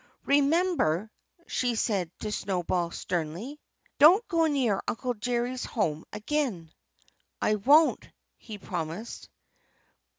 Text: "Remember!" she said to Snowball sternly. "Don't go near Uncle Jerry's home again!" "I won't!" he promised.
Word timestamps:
"Remember!" 0.25 1.11
she 1.45 1.75
said 1.75 2.09
to 2.21 2.31
Snowball 2.31 2.89
sternly. 2.89 3.59
"Don't 3.99 4.27
go 4.27 4.47
near 4.47 4.81
Uncle 4.87 5.13
Jerry's 5.13 5.63
home 5.63 6.05
again!" 6.11 6.71
"I 7.39 7.53
won't!" 7.53 8.09
he 8.39 8.57
promised. 8.57 9.29